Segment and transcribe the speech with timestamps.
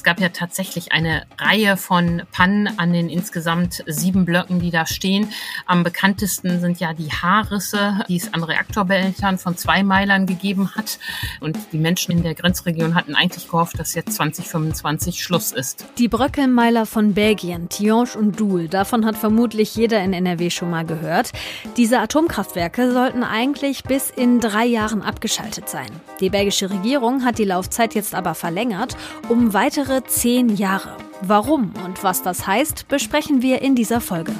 [0.00, 4.86] Es gab ja tatsächlich eine Reihe von Pannen an den insgesamt sieben Blöcken, die da
[4.86, 5.28] stehen.
[5.66, 10.98] Am bekanntesten sind ja die Haarrisse, die es an Reaktorbehältern von zwei Meilern gegeben hat.
[11.40, 15.84] Und die Menschen in der Grenzregion hatten eigentlich gehofft, dass jetzt 2025 Schluss ist.
[15.98, 20.86] Die Bröckelmeiler von Belgien, Tihange und Doul, davon hat vermutlich jeder in NRW schon mal
[20.86, 21.32] gehört.
[21.76, 25.90] Diese Atomkraftwerke sollten eigentlich bis in drei Jahren abgeschaltet sein.
[26.20, 28.96] Die belgische Regierung hat die Laufzeit jetzt aber verlängert
[29.28, 30.96] um weitere zehn Jahre.
[31.22, 34.32] Warum und was das heißt, besprechen wir in dieser Folge.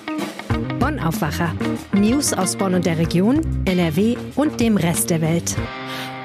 [0.79, 1.53] Bonn Aufwacher.
[1.93, 5.57] News aus Bonn und der Region, NRW und dem Rest der Welt.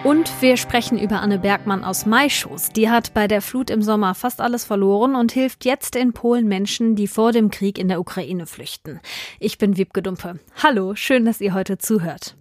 [0.04, 2.70] Und wir sprechen über Anne Bergmann aus Maischoß.
[2.70, 6.48] Die hat bei der Flut im Sommer fast alles verloren und hilft jetzt in Polen
[6.48, 9.00] Menschen, die vor dem Krieg in der Ukraine flüchten.
[9.40, 10.40] Ich bin Wiebke Dumpe.
[10.62, 12.36] Hallo, schön, dass ihr heute zuhört.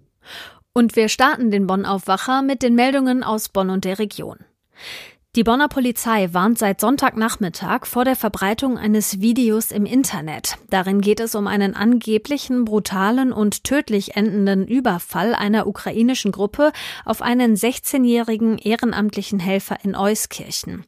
[0.75, 4.41] Und wir starten den Bonn-Aufwacher mit den Meldungen aus Bonn und der Region.
[5.37, 10.59] Die Bonner Polizei warnt seit Sonntagnachmittag vor der Verbreitung eines Videos im Internet.
[10.71, 16.71] Darin geht es um einen angeblichen, brutalen und tödlich endenden Überfall einer ukrainischen Gruppe
[17.05, 20.85] auf einen 16-jährigen ehrenamtlichen Helfer in Euskirchen.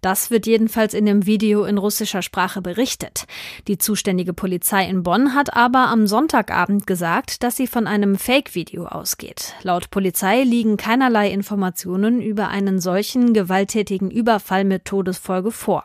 [0.00, 3.24] Das wird jedenfalls in dem Video in russischer Sprache berichtet.
[3.66, 8.86] Die zuständige Polizei in Bonn hat aber am Sonntagabend gesagt, dass sie von einem Fake-Video
[8.86, 9.54] ausgeht.
[9.64, 15.84] Laut Polizei liegen keinerlei Informationen über einen solchen gewalttätigen gewalttätigen Überfall mit Todesfolge vor.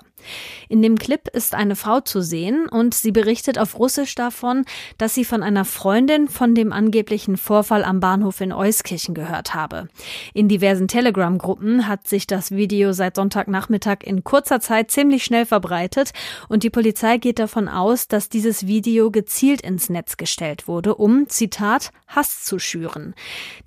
[0.70, 4.66] In dem Clip ist eine Frau zu sehen und sie berichtet auf Russisch davon,
[4.98, 9.88] dass sie von einer Freundin von dem angeblichen Vorfall am Bahnhof in Euskirchen gehört habe.
[10.34, 16.12] In diversen Telegram-Gruppen hat sich das Video seit Sonntagnachmittag in kurzer Zeit ziemlich schnell verbreitet
[16.50, 21.28] und die Polizei geht davon aus, dass dieses Video gezielt ins Netz gestellt wurde, um,
[21.28, 23.16] Zitat, Hass zu schüren.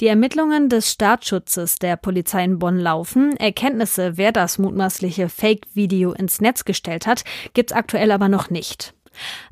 [0.01, 3.37] Die Ermittlungen des Staatsschutzes der Polizei in Bonn laufen.
[3.37, 8.95] Erkenntnisse, wer das mutmaßliche Fake-Video ins Netz Netz gestellt hat, gibt's aktuell aber noch nicht.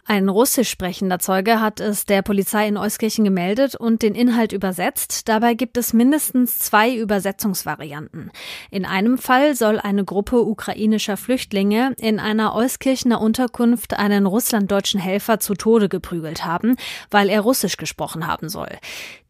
[0.06, 5.28] Ein russisch sprechender Zeuge hat es der Polizei in Euskirchen gemeldet und den Inhalt übersetzt.
[5.28, 8.30] Dabei gibt es mindestens zwei Übersetzungsvarianten.
[8.70, 15.40] In einem Fall soll eine Gruppe ukrainischer Flüchtlinge in einer Euskirchener Unterkunft einen russlanddeutschen Helfer
[15.40, 16.76] zu Tode geprügelt haben,
[17.10, 18.68] weil er Russisch gesprochen haben soll.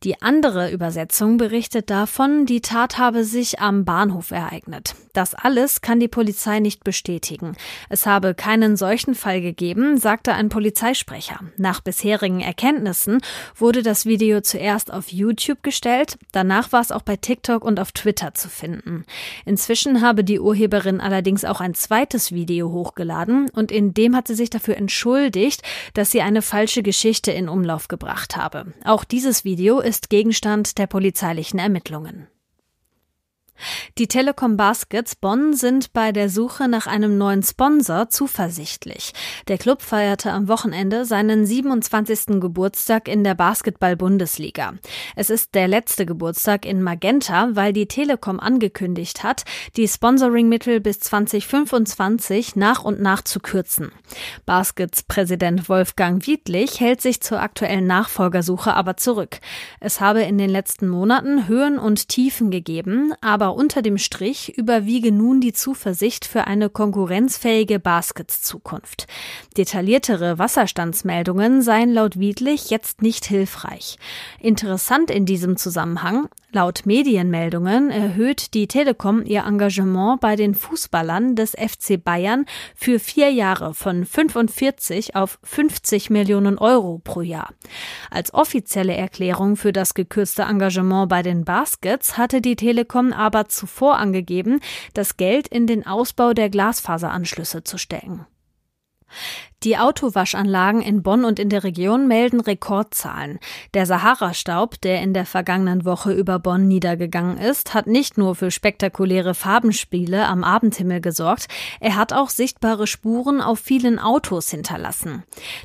[0.02, 4.96] Die andere Übersetzung berichtet davon, die Tat habe sich am Bahnhof ereignet.
[5.14, 7.56] Das alles kann die Polizei nicht bestätigen.
[7.88, 11.40] Es habe keinen solchen Fall gegeben, sagte ein Polizeisprecher.
[11.58, 13.20] Nach bisherigen Erkenntnissen
[13.56, 17.92] wurde das Video zuerst auf YouTube gestellt, danach war es auch bei TikTok und auf
[17.92, 19.04] Twitter zu finden.
[19.44, 24.34] Inzwischen habe die Urheberin allerdings auch ein zweites Video hochgeladen und in dem hat sie
[24.34, 28.72] sich dafür entschuldigt, dass sie eine falsche Geschichte in Umlauf gebracht habe.
[28.84, 32.26] Auch dieses Video ist ist Gegenstand der polizeilichen Ermittlungen.
[33.98, 39.12] Die Telekom Baskets Bonn sind bei der Suche nach einem neuen Sponsor zuversichtlich.
[39.46, 42.40] Der Club feierte am Wochenende seinen 27.
[42.40, 44.74] Geburtstag in der Basketball-Bundesliga.
[45.14, 49.44] Es ist der letzte Geburtstag in Magenta, weil die Telekom angekündigt hat,
[49.76, 53.92] die Sponsoringmittel bis 2025 nach und nach zu kürzen.
[54.44, 59.38] Baskets Präsident Wolfgang Wiedlich hält sich zur aktuellen Nachfolgersuche aber zurück.
[59.80, 64.56] Es habe in den letzten Monaten Höhen und Tiefen gegeben, aber aber unter dem Strich
[64.56, 69.06] überwiege nun die Zuversicht für eine konkurrenzfähige Baskets-Zukunft.
[69.58, 73.98] Detailliertere Wasserstandsmeldungen seien laut Wiedlich jetzt nicht hilfreich.
[74.40, 81.50] Interessant in diesem Zusammenhang, Laut Medienmeldungen erhöht die Telekom ihr Engagement bei den Fußballern des
[81.50, 87.48] FC Bayern für vier Jahre von 45 auf 50 Millionen Euro pro Jahr.
[88.08, 93.98] Als offizielle Erklärung für das gekürzte Engagement bei den Baskets hatte die Telekom aber zuvor
[93.98, 94.60] angegeben,
[94.94, 98.26] das Geld in den Ausbau der Glasfaseranschlüsse zu stecken.
[99.64, 103.38] Die Autowaschanlagen in Bonn und in der Region melden Rekordzahlen.
[103.72, 108.50] Der Sahara-Staub, der in der vergangenen Woche über Bonn niedergegangen ist, hat nicht nur für
[108.50, 111.46] spektakuläre Farbenspiele am Abendhimmel gesorgt,
[111.80, 115.22] er hat auch sichtbare Spuren auf vielen Autos hinterlassen.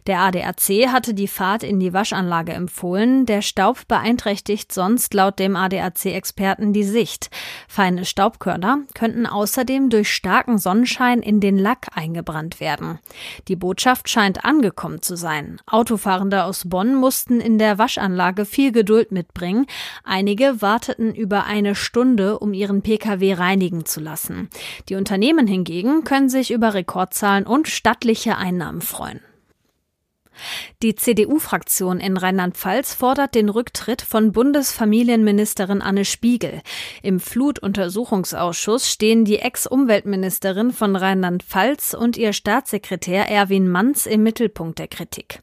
[0.07, 3.25] Der ADAC hatte die Fahrt in die Waschanlage empfohlen.
[3.25, 7.29] Der Staub beeinträchtigt sonst laut dem ADAC-Experten die Sicht.
[7.67, 12.99] Feine Staubkörner könnten außerdem durch starken Sonnenschein in den Lack eingebrannt werden.
[13.49, 15.59] Die Botschaft scheint angekommen zu sein.
[15.65, 19.65] Autofahrende aus Bonn mussten in der Waschanlage viel Geduld mitbringen.
[20.03, 24.49] Einige warteten über eine Stunde, um ihren Pkw reinigen zu lassen.
[24.89, 29.21] Die Unternehmen hingegen können sich über Rekordzahlen und stattliche Einnahmen freuen.
[30.81, 36.61] Die CDU-Fraktion in Rheinland-Pfalz fordert den Rücktritt von Bundesfamilienministerin Anne Spiegel.
[37.03, 44.87] Im Flutuntersuchungsausschuss stehen die Ex-Umweltministerin von Rheinland-Pfalz und ihr Staatssekretär Erwin Manz im Mittelpunkt der
[44.87, 45.41] Kritik.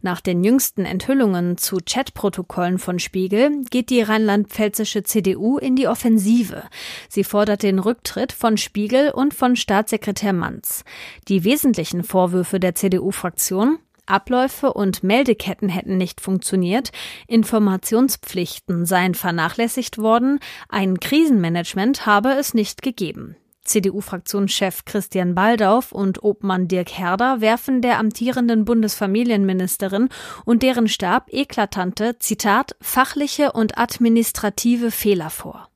[0.00, 6.64] Nach den jüngsten Enthüllungen zu Chatprotokollen von Spiegel geht die rheinland-pfälzische CDU in die Offensive.
[7.08, 10.84] Sie fordert den Rücktritt von Spiegel und von Staatssekretär Manz.
[11.28, 16.90] Die wesentlichen Vorwürfe der CDU-Fraktion Abläufe und Meldeketten hätten nicht funktioniert,
[17.26, 23.36] Informationspflichten seien vernachlässigt worden, ein Krisenmanagement habe es nicht gegeben.
[23.64, 30.08] CDU-Fraktionschef Christian Baldauf und Obmann Dirk Herder werfen der amtierenden Bundesfamilienministerin
[30.44, 35.68] und deren Stab eklatante, Zitat, fachliche und administrative Fehler vor.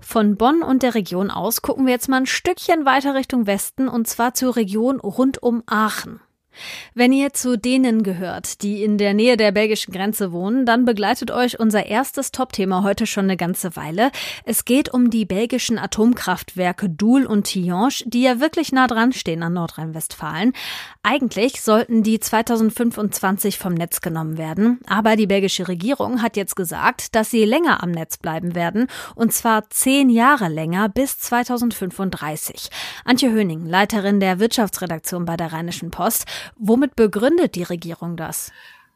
[0.00, 3.86] Von Bonn und der Region aus gucken wir jetzt mal ein Stückchen weiter Richtung Westen
[3.86, 6.20] und zwar zur Region rund um Aachen.
[6.94, 11.30] Wenn ihr zu denen gehört, die in der Nähe der belgischen Grenze wohnen, dann begleitet
[11.30, 14.10] euch unser erstes Top-Thema heute schon eine ganze Weile.
[14.44, 19.42] Es geht um die belgischen Atomkraftwerke Doel und Tihange, die ja wirklich nah dran stehen
[19.42, 20.52] an Nordrhein-Westfalen.
[21.02, 27.14] Eigentlich sollten die 2025 vom Netz genommen werden, aber die belgische Regierung hat jetzt gesagt,
[27.14, 32.68] dass sie länger am Netz bleiben werden, und zwar zehn Jahre länger bis 2035.
[33.04, 36.26] Antje Höning, Leiterin der Wirtschaftsredaktion bei der Rheinischen Post.
[36.56, 38.52] Womit begründet die Regierung das?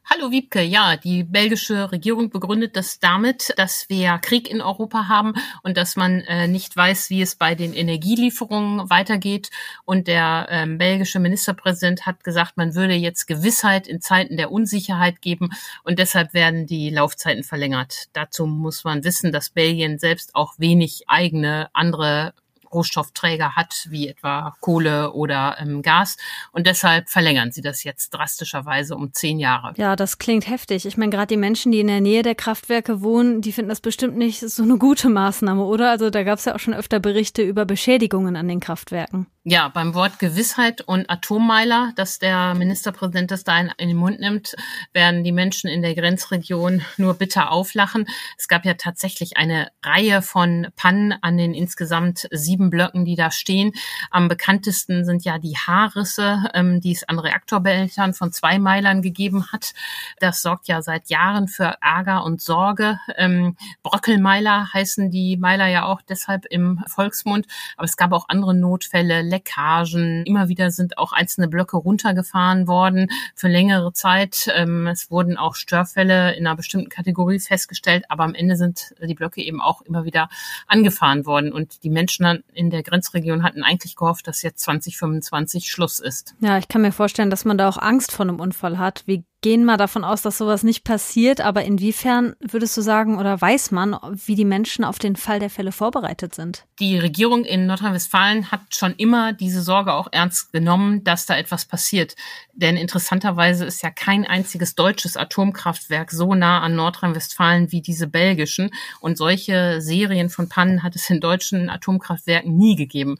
[0.09, 5.33] Hallo Wiebke, ja, die belgische Regierung begründet das damit, dass wir Krieg in Europa haben
[5.63, 9.49] und dass man äh, nicht weiß, wie es bei den Energielieferungen weitergeht.
[9.83, 15.21] Und der ähm, belgische Ministerpräsident hat gesagt, man würde jetzt Gewissheit in Zeiten der Unsicherheit
[15.21, 15.49] geben
[15.83, 18.05] und deshalb werden die Laufzeiten verlängert.
[18.13, 22.33] Dazu muss man wissen, dass Belgien selbst auch wenig eigene andere
[22.71, 26.17] Rohstoffträger hat, wie etwa Kohle oder ähm, Gas.
[26.51, 29.73] Und deshalb verlängern sie das jetzt drastischerweise um zehn Jahre.
[29.77, 30.85] Ja, das klingt heftig.
[30.85, 33.81] Ich meine, gerade die Menschen, die in der Nähe der Kraftwerke wohnen, die finden das
[33.81, 35.89] bestimmt nicht so eine gute Maßnahme, oder?
[35.91, 39.27] Also da gab es ja auch schon öfter Berichte über Beschädigungen an den Kraftwerken.
[39.49, 44.19] Ja, beim Wort Gewissheit und Atommeiler, dass der Ministerpräsident das da in, in, den Mund
[44.19, 44.55] nimmt,
[44.91, 48.07] werden die Menschen in der Grenzregion nur bitter auflachen.
[48.37, 53.31] Es gab ja tatsächlich eine Reihe von Pannen an den insgesamt sieben Blöcken, die da
[53.31, 53.71] stehen.
[54.11, 59.51] Am bekanntesten sind ja die Haarrisse, ähm, die es an Reaktorbehältern von zwei Meilern gegeben
[59.51, 59.73] hat.
[60.19, 62.99] Das sorgt ja seit Jahren für Ärger und Sorge.
[63.17, 67.45] Ähm, Bröckelmeiler heißen die Meiler ja auch deshalb im Volksmund.
[67.75, 70.25] Aber es gab auch andere Notfälle Leckagen.
[70.25, 74.49] Immer wieder sind auch einzelne Blöcke runtergefahren worden für längere Zeit.
[74.55, 79.13] Ähm, es wurden auch Störfälle in einer bestimmten Kategorie festgestellt, aber am Ende sind die
[79.13, 80.29] Blöcke eben auch immer wieder
[80.67, 81.51] angefahren worden.
[81.51, 86.35] Und die Menschen in der Grenzregion hatten eigentlich gehofft, dass jetzt 2025 Schluss ist.
[86.39, 89.03] Ja, ich kann mir vorstellen, dass man da auch Angst vor einem Unfall hat.
[89.05, 93.39] Wie gehen mal davon aus, dass sowas nicht passiert, aber inwiefern würdest du sagen oder
[93.39, 93.95] weiß man,
[94.25, 96.65] wie die Menschen auf den Fall der Fälle vorbereitet sind?
[96.79, 101.65] Die Regierung in Nordrhein-Westfalen hat schon immer diese Sorge auch ernst genommen, dass da etwas
[101.65, 102.15] passiert.
[102.53, 108.71] Denn interessanterweise ist ja kein einziges deutsches Atomkraftwerk so nah an Nordrhein-Westfalen wie diese belgischen.
[109.01, 113.17] Und solche Serien von Pannen hat es in deutschen Atomkraftwerken nie gegeben.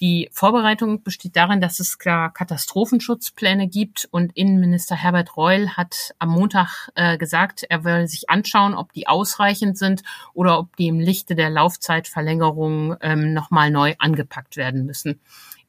[0.00, 6.30] Die Vorbereitung besteht darin, dass es klar Katastrophenschutzpläne gibt und Innenminister Herbert Reul hat am
[6.30, 10.02] Montag äh, gesagt, er will sich anschauen, ob die ausreichend sind
[10.32, 15.20] oder ob die im Lichte der Laufzeitverlängerung ähm, nochmal neu angepackt werden müssen.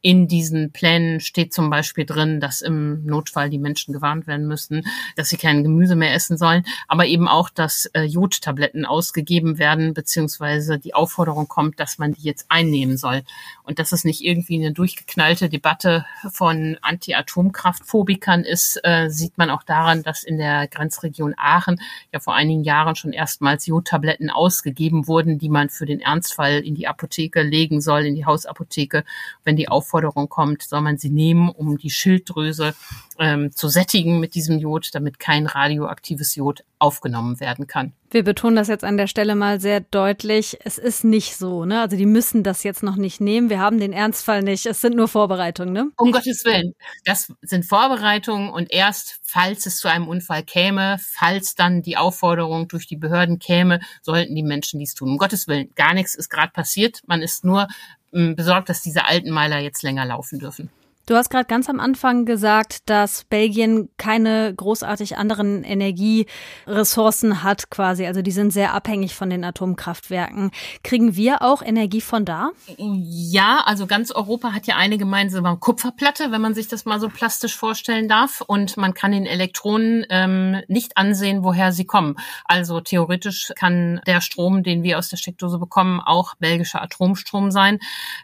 [0.03, 4.83] In diesen Plänen steht zum Beispiel drin, dass im Notfall die Menschen gewarnt werden müssen,
[5.15, 9.93] dass sie kein Gemüse mehr essen sollen, aber eben auch, dass äh, Jodtabletten ausgegeben werden,
[9.93, 13.21] beziehungsweise die Aufforderung kommt, dass man die jetzt einnehmen soll.
[13.61, 19.61] Und dass es nicht irgendwie eine durchgeknallte Debatte von Anti-Atomkraftphobikern ist, äh, sieht man auch
[19.61, 21.79] daran, dass in der Grenzregion Aachen
[22.11, 26.73] ja vor einigen Jahren schon erstmals Jodtabletten ausgegeben wurden, die man für den Ernstfall in
[26.73, 29.03] die Apotheke legen soll, in die Hausapotheke,
[29.43, 32.73] wenn die Aufforderung Aufforderung kommt, soll man sie nehmen, um die Schilddrüse
[33.19, 37.91] ähm, zu sättigen mit diesem Jod, damit kein radioaktives Jod aufgenommen werden kann.
[38.09, 40.57] Wir betonen das jetzt an der Stelle mal sehr deutlich.
[40.63, 41.81] Es ist nicht so, ne?
[41.81, 43.49] Also die müssen das jetzt noch nicht nehmen.
[43.49, 44.65] Wir haben den Ernstfall nicht.
[44.65, 45.91] Es sind nur Vorbereitungen, ne?
[45.97, 46.73] Um Gottes Willen.
[47.05, 52.67] Das sind Vorbereitungen und erst, falls es zu einem Unfall käme, falls dann die Aufforderung
[52.67, 55.09] durch die Behörden käme, sollten die Menschen dies tun.
[55.09, 55.69] Um Gottes Willen.
[55.75, 57.01] Gar nichts ist gerade passiert.
[57.05, 57.67] Man ist nur
[58.11, 60.69] besorgt, dass diese alten Meiler jetzt länger laufen dürfen.
[61.11, 68.05] Du hast gerade ganz am Anfang gesagt, dass Belgien keine großartig anderen Energieressourcen hat quasi.
[68.05, 70.51] Also die sind sehr abhängig von den Atomkraftwerken.
[70.85, 72.51] Kriegen wir auch Energie von da?
[72.77, 77.09] Ja, also ganz Europa hat ja eine gemeinsame Kupferplatte, wenn man sich das mal so
[77.09, 78.39] plastisch vorstellen darf.
[78.39, 82.15] Und man kann den Elektronen ähm, nicht ansehen, woher sie kommen.
[82.45, 87.79] Also theoretisch kann der Strom, den wir aus der Steckdose bekommen, auch belgischer Atomstrom sein.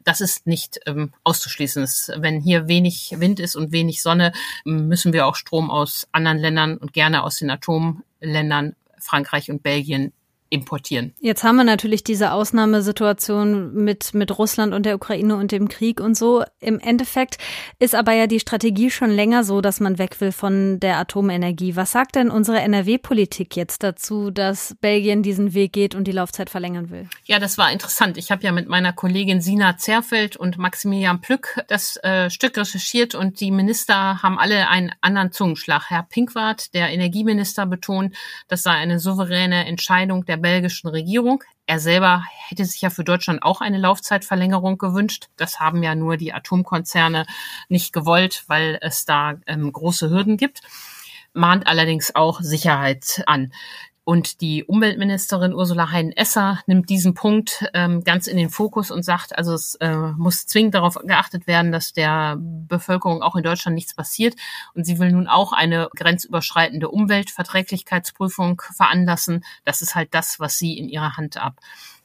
[0.05, 1.85] Das ist nicht ähm, auszuschließen.
[2.15, 4.31] Wenn hier wenig Wind ist und wenig Sonne,
[4.63, 10.13] müssen wir auch Strom aus anderen Ländern und gerne aus den Atomländern Frankreich und Belgien
[10.49, 11.13] importieren.
[11.19, 15.99] Jetzt haben wir natürlich diese Ausnahmesituation mit, mit Russland und der Ukraine und dem Krieg
[15.99, 16.43] und so.
[16.59, 17.37] Im Endeffekt
[17.79, 21.75] ist aber ja die Strategie schon länger so, dass man weg will von der Atomenergie.
[21.75, 26.49] Was sagt denn unsere NRW-Politik jetzt dazu, dass Belgien diesen Weg geht und die Laufzeit
[26.49, 27.07] verlängern will?
[27.25, 28.17] Ja, das war interessant.
[28.17, 33.15] Ich habe ja mit meiner Kollegin Sina Zerfeld und Maximilian Plück das äh, Stück recherchiert
[33.15, 35.89] und die Minister haben alle einen anderen Zungenschlag.
[35.89, 38.15] Herr Pinkwart, der Energieminister, betont,
[38.47, 41.43] das sei eine souveräne Entscheidung der der belgischen Regierung.
[41.65, 45.27] Er selber hätte sich ja für Deutschland auch eine Laufzeitverlängerung gewünscht.
[45.35, 47.25] Das haben ja nur die Atomkonzerne
[47.69, 50.61] nicht gewollt, weil es da ähm, große Hürden gibt
[51.33, 53.53] mahnt allerdings auch Sicherheit an.
[54.07, 59.37] Und die Umweltministerin Ursula Heinen-Esser nimmt diesen Punkt ähm, ganz in den Fokus und sagt,
[59.37, 63.93] also es äh, muss zwingend darauf geachtet werden, dass der Bevölkerung auch in Deutschland nichts
[63.93, 64.37] passiert.
[64.73, 69.43] Und sie will nun auch eine grenzüberschreitende Umweltverträglichkeitsprüfung veranlassen.
[69.65, 71.59] Das ist halt das, was sie in ihrer Hand ab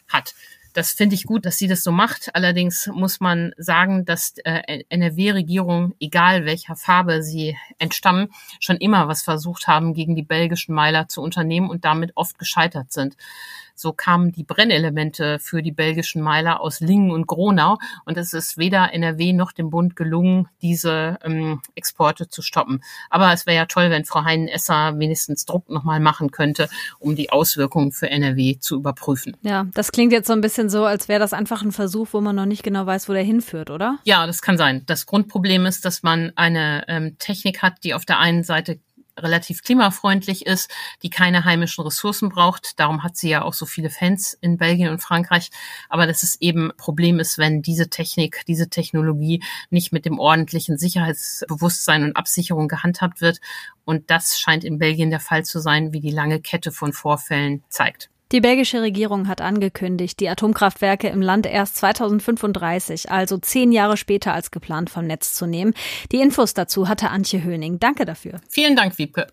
[0.09, 0.35] hat.
[0.73, 2.35] Das finde ich gut, dass sie das so macht.
[2.35, 9.23] Allerdings muss man sagen, dass äh, NRW-Regierung, egal welcher Farbe sie entstammen, schon immer was
[9.23, 13.17] versucht haben, gegen die belgischen Meiler zu unternehmen und damit oft gescheitert sind.
[13.83, 18.57] So kamen die Brennelemente für die belgischen Meiler aus Lingen und Gronau und es ist
[18.57, 22.81] weder NRW noch dem Bund gelungen, diese ähm, Exporte zu stoppen.
[23.11, 26.69] Aber es wäre ja toll, wenn Frau Heinen-Esser wenigstens Druck nochmal machen könnte,
[27.01, 29.37] um die Auswirkungen für NRW zu überprüfen.
[29.43, 32.21] Ja, das klingt jetzt so ein bisschen so, als wäre das einfach ein Versuch, wo
[32.21, 33.99] man noch nicht genau weiß, wo der hinführt, oder?
[34.05, 34.85] Ja, das kann sein.
[34.87, 38.79] Das Grundproblem ist, dass man eine ähm, Technik hat, die auf der einen Seite
[39.19, 40.71] relativ klimafreundlich ist,
[41.03, 42.79] die keine heimischen Ressourcen braucht.
[42.79, 45.51] Darum hat sie ja auch so viele Fans in Belgien und Frankreich.
[45.89, 50.79] Aber dass es eben Problem ist, wenn diese Technik, diese Technologie nicht mit dem ordentlichen
[50.79, 53.41] Sicherheitsbewusstsein und Absicherung gehandhabt wird.
[53.85, 57.63] Und das scheint in Belgien der Fall zu sein, wie die lange Kette von Vorfällen
[57.69, 58.12] zeigt.
[58.33, 64.33] Die belgische Regierung hat angekündigt, die Atomkraftwerke im Land erst 2035, also zehn Jahre später
[64.33, 65.75] als geplant, vom Netz zu nehmen.
[66.13, 67.79] Die Infos dazu hatte Antje Höning.
[67.79, 68.41] Danke dafür.
[68.49, 69.27] Vielen Dank, Wiebke.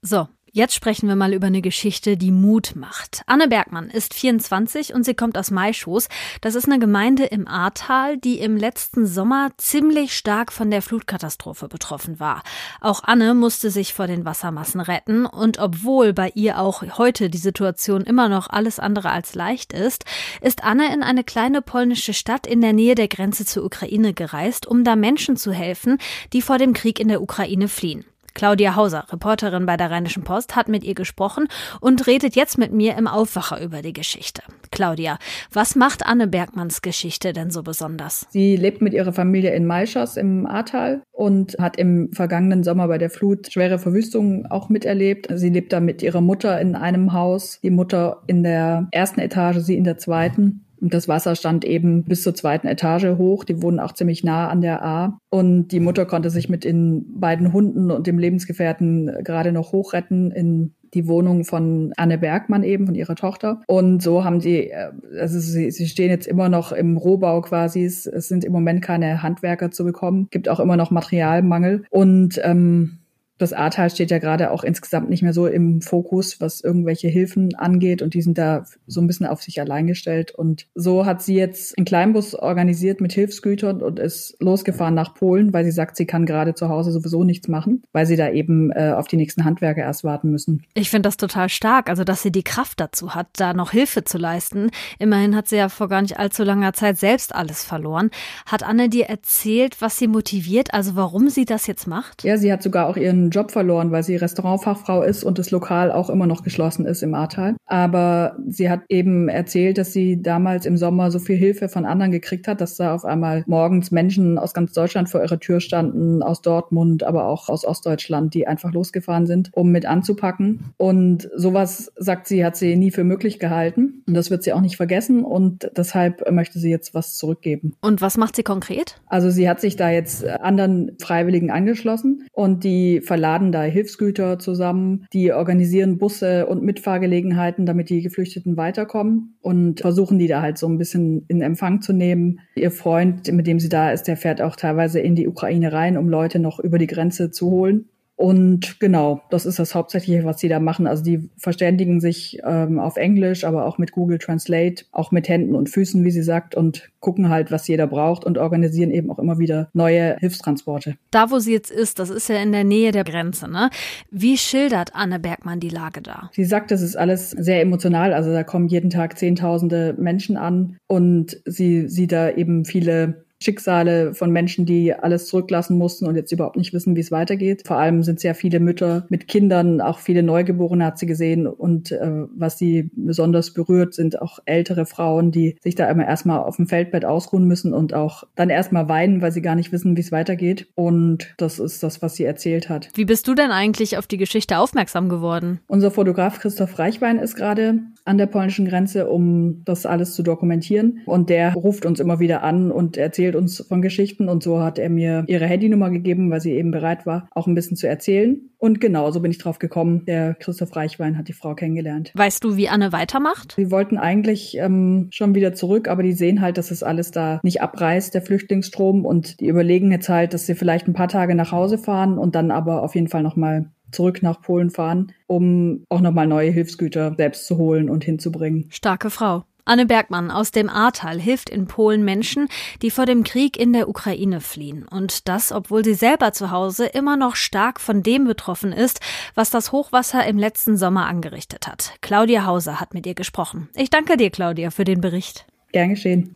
[0.00, 3.22] So, Jetzt sprechen wir mal über eine Geschichte, die Mut macht.
[3.26, 6.08] Anne Bergmann ist 24 und sie kommt aus Maischoß.
[6.40, 11.68] Das ist eine Gemeinde im Ahrtal, die im letzten Sommer ziemlich stark von der Flutkatastrophe
[11.68, 12.42] betroffen war.
[12.80, 17.38] Auch Anne musste sich vor den Wassermassen retten und obwohl bei ihr auch heute die
[17.38, 20.04] Situation immer noch alles andere als leicht ist,
[20.40, 24.66] ist Anne in eine kleine polnische Stadt in der Nähe der Grenze zur Ukraine gereist,
[24.66, 25.98] um da Menschen zu helfen,
[26.32, 28.04] die vor dem Krieg in der Ukraine fliehen.
[28.34, 31.48] Claudia Hauser, Reporterin bei der Rheinischen Post, hat mit ihr gesprochen
[31.80, 34.42] und redet jetzt mit mir im Aufwacher über die Geschichte.
[34.70, 35.18] Claudia,
[35.52, 38.26] was macht Anne Bergmanns Geschichte denn so besonders?
[38.30, 42.98] Sie lebt mit ihrer Familie in Maischas im Ahrtal und hat im vergangenen Sommer bei
[42.98, 45.28] der Flut schwere Verwüstungen auch miterlebt.
[45.34, 49.58] Sie lebt da mit ihrer Mutter in einem Haus, die Mutter in der ersten Etage,
[49.58, 50.64] sie in der zweiten.
[50.80, 53.44] Und das Wasser stand eben bis zur zweiten Etage hoch.
[53.44, 55.18] Die wohnen auch ziemlich nah an der A.
[55.28, 60.30] Und die Mutter konnte sich mit den beiden Hunden und dem Lebensgefährten gerade noch hochretten
[60.30, 63.62] in die Wohnung von Anne Bergmann eben, von ihrer Tochter.
[63.66, 67.84] Und so haben sie, äh, also sie, sie stehen jetzt immer noch im Rohbau quasi.
[67.84, 70.28] Es, es sind im Moment keine Handwerker zu bekommen.
[70.30, 71.84] Gibt auch immer noch Materialmangel.
[71.90, 72.99] Und ähm,
[73.40, 77.54] das Ahrtal steht ja gerade auch insgesamt nicht mehr so im Fokus, was irgendwelche Hilfen
[77.54, 80.32] angeht und die sind da so ein bisschen auf sich allein gestellt.
[80.32, 85.54] Und so hat sie jetzt einen Kleinbus organisiert mit Hilfsgütern und ist losgefahren nach Polen,
[85.54, 88.70] weil sie sagt, sie kann gerade zu Hause sowieso nichts machen, weil sie da eben
[88.72, 90.62] äh, auf die nächsten Handwerker erst warten müssen.
[90.74, 94.04] Ich finde das total stark, also dass sie die Kraft dazu hat, da noch Hilfe
[94.04, 94.70] zu leisten.
[94.98, 98.10] Immerhin hat sie ja vor gar nicht allzu langer Zeit selbst alles verloren.
[98.44, 102.22] Hat Anne dir erzählt, was sie motiviert, also warum sie das jetzt macht?
[102.24, 105.50] Ja, sie hat sogar auch ihren ihren Job verloren, weil sie Restaurantfachfrau ist und das
[105.50, 107.56] Lokal auch immer noch geschlossen ist im Ahrtal.
[107.66, 112.10] Aber sie hat eben erzählt, dass sie damals im Sommer so viel Hilfe von anderen
[112.10, 116.22] gekriegt hat, dass da auf einmal morgens Menschen aus ganz Deutschland vor ihrer Tür standen,
[116.22, 120.72] aus Dortmund, aber auch aus Ostdeutschland, die einfach losgefahren sind, um mit anzupacken.
[120.76, 124.02] Und sowas, sagt sie, hat sie nie für möglich gehalten.
[124.06, 125.24] Und das wird sie auch nicht vergessen.
[125.24, 127.74] Und deshalb möchte sie jetzt was zurückgeben.
[127.80, 129.00] Und was macht sie konkret?
[129.06, 135.06] Also sie hat sich da jetzt anderen Freiwilligen angeschlossen und die verladen da Hilfsgüter zusammen,
[135.12, 140.66] die organisieren Busse und Mitfahrgelegenheiten, damit die Geflüchteten weiterkommen und versuchen die da halt so
[140.66, 142.40] ein bisschen in Empfang zu nehmen.
[142.54, 145.98] Ihr Freund, mit dem sie da ist, der fährt auch teilweise in die Ukraine rein,
[145.98, 147.90] um Leute noch über die Grenze zu holen.
[148.20, 150.86] Und genau, das ist das Hauptsächliche, was sie da machen.
[150.86, 155.54] Also die verständigen sich ähm, auf Englisch, aber auch mit Google Translate, auch mit Händen
[155.54, 159.18] und Füßen, wie sie sagt, und gucken halt, was jeder braucht und organisieren eben auch
[159.18, 160.98] immer wieder neue Hilfstransporte.
[161.10, 163.70] Da, wo sie jetzt ist, das ist ja in der Nähe der Grenze, ne?
[164.10, 166.28] Wie schildert Anne Bergmann die Lage da?
[166.34, 168.12] Sie sagt, das ist alles sehr emotional.
[168.12, 174.14] Also da kommen jeden Tag Zehntausende Menschen an und sie sieht da eben viele Schicksale
[174.14, 177.62] von Menschen, die alles zurücklassen mussten und jetzt überhaupt nicht wissen, wie es weitergeht.
[177.66, 181.46] Vor allem sind sehr viele Mütter mit Kindern, auch viele Neugeborene hat sie gesehen.
[181.46, 186.40] Und äh, was sie besonders berührt, sind auch ältere Frauen, die sich da immer erstmal
[186.40, 189.96] auf dem Feldbett ausruhen müssen und auch dann erstmal weinen, weil sie gar nicht wissen,
[189.96, 190.68] wie es weitergeht.
[190.74, 192.90] Und das ist das, was sie erzählt hat.
[192.94, 195.60] Wie bist du denn eigentlich auf die Geschichte aufmerksam geworden?
[195.66, 201.00] Unser Fotograf Christoph Reichwein ist gerade an der polnischen Grenze, um das alles zu dokumentieren.
[201.06, 204.60] Und der ruft uns immer wieder an und erzählt, erzählt uns von Geschichten und so
[204.60, 207.86] hat er mir ihre Handynummer gegeben, weil sie eben bereit war, auch ein bisschen zu
[207.86, 208.50] erzählen.
[208.58, 210.04] Und genau, so bin ich drauf gekommen.
[210.06, 212.12] Der Christoph Reichwein hat die Frau kennengelernt.
[212.14, 213.54] Weißt du, wie Anne weitermacht?
[213.56, 217.40] Sie wollten eigentlich ähm, schon wieder zurück, aber die sehen halt, dass es alles da
[217.42, 219.06] nicht abreißt, der Flüchtlingsstrom.
[219.06, 222.34] Und die überlegen jetzt halt, dass sie vielleicht ein paar Tage nach Hause fahren und
[222.34, 227.14] dann aber auf jeden Fall nochmal zurück nach Polen fahren, um auch nochmal neue Hilfsgüter
[227.16, 228.66] selbst zu holen und hinzubringen.
[228.70, 229.44] Starke Frau.
[229.64, 232.48] Anne Bergmann aus dem Ahrtal hilft in Polen Menschen,
[232.82, 234.86] die vor dem Krieg in der Ukraine fliehen.
[234.86, 239.00] Und das, obwohl sie selber zu Hause immer noch stark von dem betroffen ist,
[239.34, 241.94] was das Hochwasser im letzten Sommer angerichtet hat.
[242.00, 243.68] Claudia Hauser hat mit ihr gesprochen.
[243.74, 245.46] Ich danke dir, Claudia, für den Bericht.
[245.72, 246.34] Gern geschehen.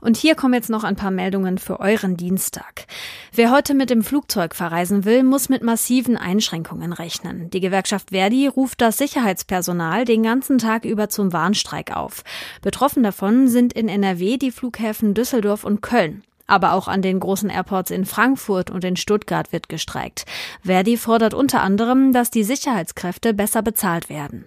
[0.00, 2.86] Und hier kommen jetzt noch ein paar Meldungen für euren Dienstag.
[3.32, 7.50] Wer heute mit dem Flugzeug verreisen will, muss mit massiven Einschränkungen rechnen.
[7.50, 12.24] Die Gewerkschaft Verdi ruft das Sicherheitspersonal den ganzen Tag über zum Warnstreik auf.
[12.62, 16.22] Betroffen davon sind in NRW die Flughäfen Düsseldorf und Köln.
[16.46, 20.26] Aber auch an den großen Airports in Frankfurt und in Stuttgart wird gestreikt.
[20.62, 24.44] Verdi fordert unter anderem, dass die Sicherheitskräfte besser bezahlt werden.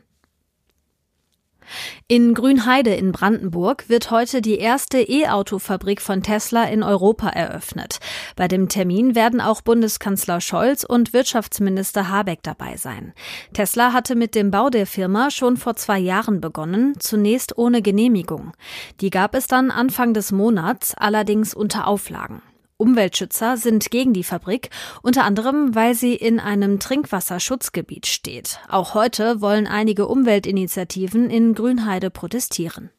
[2.09, 7.99] In Grünheide in Brandenburg wird heute die erste E-Auto-Fabrik von Tesla in Europa eröffnet.
[8.37, 13.11] Bei dem Termin werden auch Bundeskanzler Scholz und Wirtschaftsminister Habeck dabei sein.
[13.51, 18.53] Tesla hatte mit dem Bau der Firma schon vor zwei Jahren begonnen, zunächst ohne Genehmigung.
[19.01, 22.41] Die gab es dann Anfang des Monats, allerdings unter Auflagen.
[22.77, 24.69] Umweltschützer sind gegen die Fabrik,
[25.01, 28.59] unter anderem, weil sie in einem Trinkwasserschutzgebiet steht.
[28.69, 32.91] Auch heute wollen einige Umweltinitiativen in Grünheide protestieren.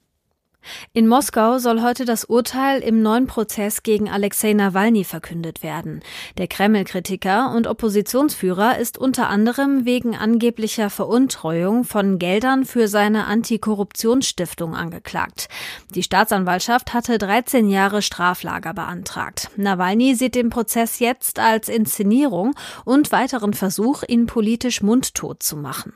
[0.93, 6.01] In Moskau soll heute das Urteil im neuen Prozess gegen Alexei Nawalny verkündet werden.
[6.37, 14.75] Der Kreml-Kritiker und Oppositionsführer ist unter anderem wegen angeblicher Veruntreuung von Geldern für seine Antikorruptionsstiftung
[14.75, 15.49] angeklagt.
[15.95, 19.51] Die Staatsanwaltschaft hatte 13 Jahre Straflager beantragt.
[19.57, 25.93] Nawalny sieht den Prozess jetzt als Inszenierung und weiteren Versuch, ihn politisch mundtot zu machen.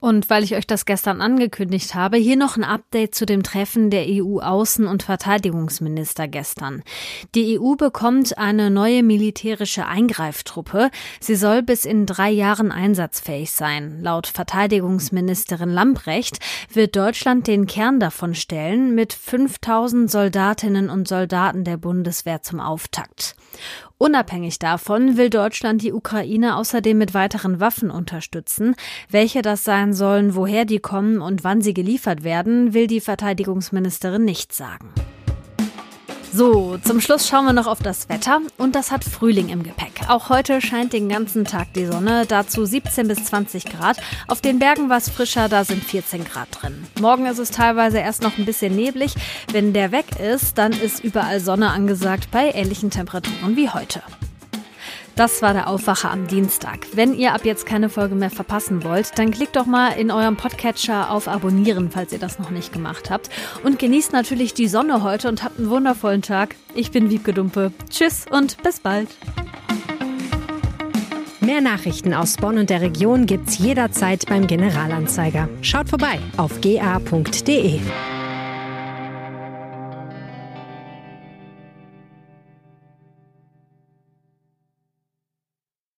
[0.00, 3.90] Und weil ich euch das gestern angekündigt habe, hier noch ein Update zu dem Treffen
[3.90, 6.82] der EU-Außen- und Verteidigungsminister gestern.
[7.34, 10.90] Die EU bekommt eine neue militärische Eingreiftruppe.
[11.20, 14.00] Sie soll bis in drei Jahren einsatzfähig sein.
[14.00, 16.38] Laut Verteidigungsministerin Lamprecht
[16.72, 23.36] wird Deutschland den Kern davon stellen mit 5000 Soldatinnen und Soldaten der Bundeswehr zum Auftakt.
[24.02, 28.74] Unabhängig davon will Deutschland die Ukraine außerdem mit weiteren Waffen unterstützen.
[29.10, 34.24] Welche das sein sollen, woher die kommen und wann sie geliefert werden, will die Verteidigungsministerin
[34.24, 34.88] nicht sagen.
[36.32, 40.08] So, zum Schluss schauen wir noch auf das Wetter und das hat Frühling im Gepäck.
[40.08, 43.96] Auch heute scheint den ganzen Tag die Sonne, dazu 17 bis 20 Grad.
[44.28, 46.86] Auf den Bergen war es frischer, da sind 14 Grad drin.
[47.00, 49.14] Morgen ist es teilweise erst noch ein bisschen neblig.
[49.50, 54.00] Wenn der weg ist, dann ist überall Sonne angesagt bei ähnlichen Temperaturen wie heute.
[55.20, 56.86] Das war der Aufwacher am Dienstag.
[56.94, 60.38] Wenn ihr ab jetzt keine Folge mehr verpassen wollt, dann klickt doch mal in eurem
[60.38, 63.28] Podcatcher auf Abonnieren, falls ihr das noch nicht gemacht habt.
[63.62, 66.56] Und genießt natürlich die Sonne heute und habt einen wundervollen Tag.
[66.74, 67.70] Ich bin Wiebke Dumpe.
[67.90, 69.10] Tschüss und bis bald.
[71.40, 75.50] Mehr Nachrichten aus Bonn und der Region gibt's jederzeit beim Generalanzeiger.
[75.60, 77.80] Schaut vorbei auf ga.de.